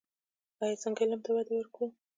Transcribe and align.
آیا 0.61 0.75
چې 0.77 0.81
څنګه 0.83 1.01
علم 1.03 1.19
ته 1.25 1.29
وده 1.33 1.51
ورکړو؟ 1.55 1.85